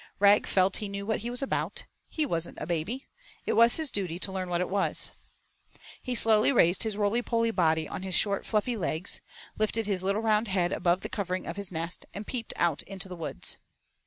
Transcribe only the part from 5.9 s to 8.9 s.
He slowly raised his rolypoly body on his short fluffy